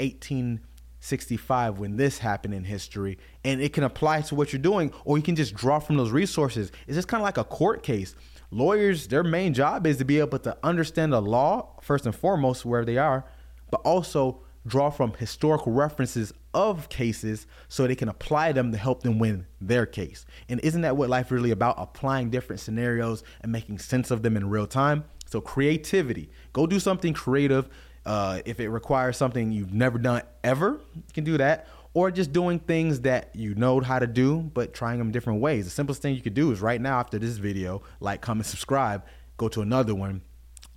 [1.06, 5.16] 1865 when this happened in history, and it can apply to what you're doing, or
[5.16, 6.72] you can just draw from those resources.
[6.88, 8.16] It's just kind of like a court case.
[8.50, 12.64] Lawyers, their main job is to be able to understand the law, first and foremost,
[12.64, 13.24] where they are,
[13.70, 19.02] but also draw from historical references of cases so they can apply them to help
[19.02, 20.26] them win their case.
[20.48, 21.76] And isn't that what life really about?
[21.78, 25.04] Applying different scenarios and making sense of them in real time.
[25.26, 26.30] So creativity.
[26.52, 27.68] Go do something creative.
[28.06, 31.66] Uh, if it requires something you've never done ever, you can do that.
[31.92, 35.64] Or just doing things that you know how to do, but trying them different ways.
[35.64, 39.04] The simplest thing you could do is right now after this video, like, comment, subscribe,
[39.38, 40.22] go to another one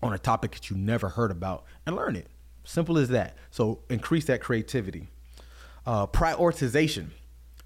[0.01, 2.27] on a topic that you never heard about and learn it.
[2.63, 3.37] Simple as that.
[3.51, 5.07] So increase that creativity.
[5.85, 7.09] Uh, prioritization.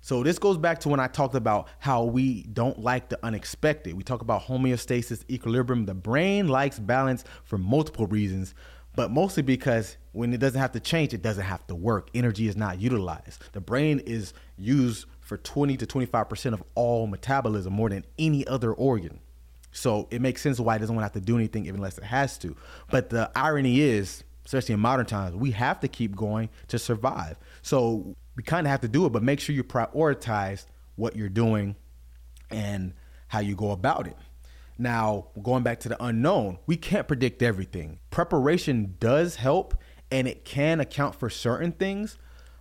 [0.01, 3.93] So this goes back to when I talked about how we don't like the unexpected.
[3.93, 5.85] We talk about homeostasis, equilibrium.
[5.85, 8.53] The brain likes balance for multiple reasons,
[8.95, 12.09] but mostly because when it doesn't have to change, it doesn't have to work.
[12.13, 13.41] Energy is not utilized.
[13.53, 18.71] The brain is used for 20 to 25% of all metabolism more than any other
[18.71, 19.19] organ.
[19.71, 22.03] So it makes sense why it doesn't want to have to do anything unless it
[22.03, 22.55] has to.
[22.91, 27.37] But the irony is, especially in modern times, we have to keep going to survive.
[27.63, 30.65] So we kind of have to do it, but make sure you prioritize
[30.95, 31.75] what you're doing
[32.51, 32.93] and
[33.27, 34.15] how you go about it.
[34.77, 37.99] Now, going back to the unknown, we can't predict everything.
[38.09, 39.75] Preparation does help
[40.11, 42.17] and it can account for certain things,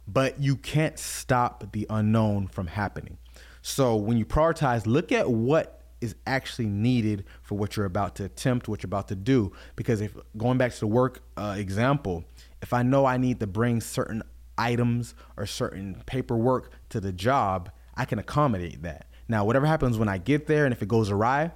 [0.07, 3.19] but you can't stop the unknown from happening.
[3.63, 8.25] So when you prioritize, look at what is actually needed for what you're about to
[8.25, 9.53] attempt, what you're about to do.
[9.77, 12.25] Because if going back to the work uh, example,
[12.61, 14.23] if I know I need to bring certain
[14.59, 19.07] items or certain paperwork to the job, I can accommodate that.
[19.29, 21.53] Now, whatever happens when I get there and if it goes awry,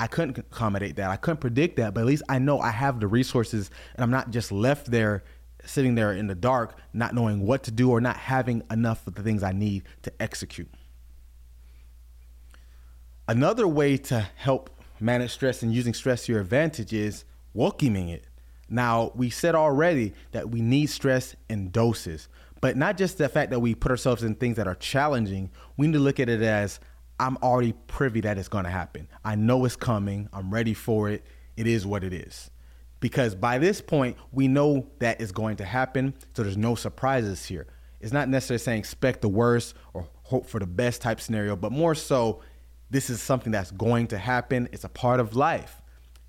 [0.00, 1.10] I couldn't accommodate that.
[1.10, 4.10] I couldn't predict that, but at least I know I have the resources and I'm
[4.10, 5.24] not just left there
[5.66, 9.14] sitting there in the dark, not knowing what to do or not having enough of
[9.14, 10.70] the things I need to execute.
[13.28, 14.70] Another way to help
[15.00, 18.24] manage stress and using stress to your advantage is welcoming it.
[18.70, 22.28] Now, we said already that we need stress in doses,
[22.62, 25.50] but not just the fact that we put ourselves in things that are challenging.
[25.76, 26.80] We need to look at it as
[27.20, 29.06] I'm already privy that it's going to happen.
[29.22, 30.30] I know it's coming.
[30.32, 31.22] I'm ready for it.
[31.54, 32.50] It is what it is.
[32.98, 37.44] Because by this point, we know that it's going to happen, so there's no surprises
[37.44, 37.66] here.
[38.00, 41.72] It's not necessarily saying expect the worst or hope for the best type scenario, but
[41.72, 42.40] more so,
[42.88, 44.70] this is something that's going to happen.
[44.72, 45.82] It's a part of life.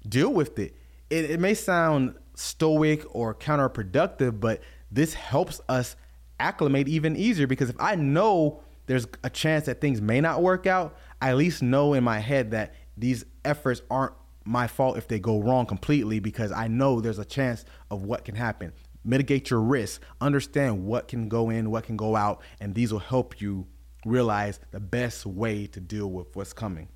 [0.08, 0.76] Deal with it.
[1.10, 4.62] It, it may sound stoic or counterproductive, but
[4.92, 5.96] this helps us
[6.38, 10.68] acclimate even easier because if I know there's a chance that things may not work
[10.68, 14.14] out, I at least know in my head that these efforts aren't
[14.44, 18.26] my fault if they go wrong completely because I know there's a chance of what
[18.26, 18.74] can happen.
[19.04, 23.00] Mitigate your risk, understand what can go in, what can go out, and these will
[23.00, 23.68] help you
[24.06, 26.88] realize the best way to deal with what's coming.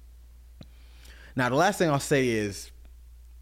[1.36, 2.72] Now, the last thing I'll say is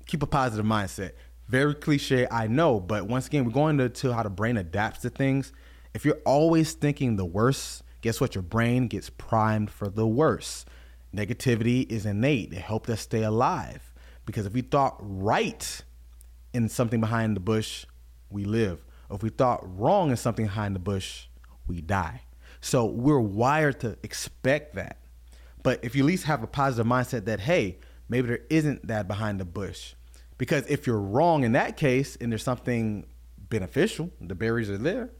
[0.05, 1.11] keep a positive mindset.
[1.47, 4.99] Very cliche, I know, but once again, we're going to, to how the brain adapts
[5.01, 5.51] to things.
[5.93, 8.35] If you're always thinking the worst, guess what?
[8.35, 10.67] Your brain gets primed for the worst.
[11.15, 12.51] Negativity is innate.
[12.51, 13.93] It helped us stay alive
[14.25, 15.81] because if we thought right
[16.53, 17.85] in something behind the bush,
[18.29, 18.83] we live.
[19.09, 21.27] If we thought wrong in something behind the bush,
[21.65, 22.21] we die.
[22.59, 24.97] So we're wired to expect that.
[25.63, 27.77] But if you at least have a positive mindset that, hey,
[28.09, 29.93] maybe there isn't that behind the bush,
[30.37, 33.05] because if you're wrong in that case and there's something
[33.37, 35.11] beneficial, the berries are there,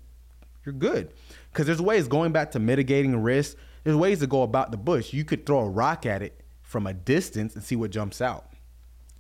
[0.66, 1.14] you're good.
[1.54, 5.14] Because there's ways going back to mitigating risk, there's ways to go about the bush.
[5.14, 8.48] You could throw a rock at it from a distance and see what jumps out.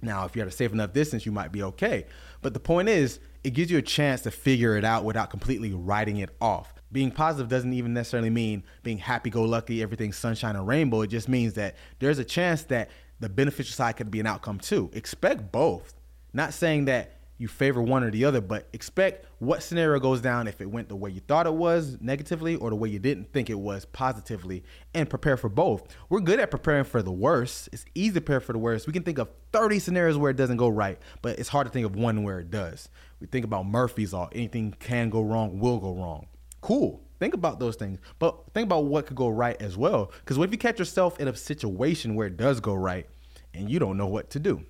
[0.01, 2.07] Now, if you're at a safe enough distance, you might be okay.
[2.41, 5.73] But the point is, it gives you a chance to figure it out without completely
[5.73, 6.73] writing it off.
[6.91, 11.01] Being positive doesn't even necessarily mean being happy go lucky, everything's sunshine and rainbow.
[11.01, 14.59] It just means that there's a chance that the beneficial side could be an outcome
[14.59, 14.89] too.
[14.93, 15.93] Expect both.
[16.33, 20.47] Not saying that you favor one or the other, but expect what scenario goes down
[20.47, 23.31] if it went the way you thought it was negatively or the way you didn't
[23.33, 24.63] think it was positively
[24.93, 25.87] and prepare for both.
[26.09, 27.69] We're good at preparing for the worst.
[27.73, 28.87] It's easy to prepare for the worst.
[28.87, 31.73] We can think of 30 scenarios where it doesn't go right, but it's hard to
[31.73, 32.89] think of one where it does.
[33.19, 34.29] We think about Murphy's Law.
[34.31, 36.27] Anything can go wrong, will go wrong.
[36.61, 37.01] Cool.
[37.19, 40.11] Think about those things, but think about what could go right as well.
[40.19, 43.07] Because what if you catch yourself in a situation where it does go right
[43.53, 44.65] and you don't know what to do?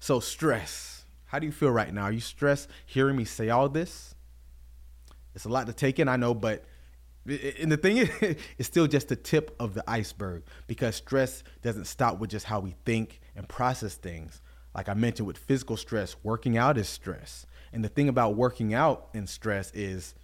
[0.00, 1.01] So, stress.
[1.32, 2.02] How do you feel right now?
[2.02, 4.14] Are you stressed hearing me say all this?
[5.34, 6.66] It's a lot to take in, I know, but
[7.24, 8.10] and the thing is,
[8.58, 12.60] it's still just the tip of the iceberg because stress doesn't stop with just how
[12.60, 14.42] we think and process things.
[14.74, 17.46] Like I mentioned with physical stress, working out is stress.
[17.72, 20.14] And the thing about working out in stress is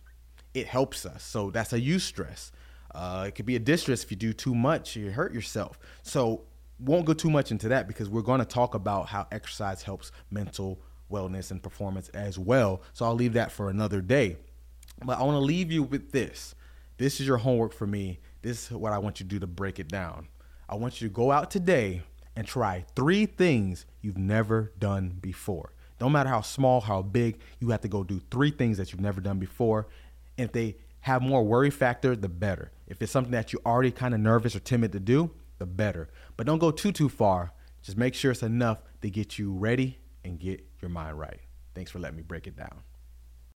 [0.53, 1.23] it helps us.
[1.23, 2.51] So that's a eustress.
[2.95, 5.79] Uh, it could be a distress if you do too much, you hurt yourself.
[6.03, 6.43] So
[6.79, 10.13] won't go too much into that because we're going to talk about how exercise helps
[10.31, 10.79] mental
[11.11, 12.83] wellness and performance as well.
[12.93, 14.37] So I'll leave that for another day.
[15.05, 16.55] But I want to leave you with this.
[16.97, 18.19] This is your homework for me.
[18.43, 20.29] This is what I want you to do to break it down.
[20.69, 22.03] I want you to go out today
[22.37, 25.73] and try three things you've never done before.
[25.99, 29.01] Don't matter how small, how big, you have to go do three things that you've
[29.01, 29.89] never done before.
[30.37, 32.71] And if they have more worry factor, the better.
[32.87, 36.09] If it's something that you're already kind of nervous or timid to do, the better.
[36.37, 37.53] But don't go too, too far.
[37.83, 41.41] Just make sure it's enough to get you ready and get your mind right.
[41.75, 42.83] Thanks for letting me break it down.